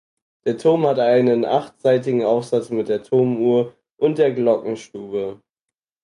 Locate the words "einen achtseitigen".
0.97-2.23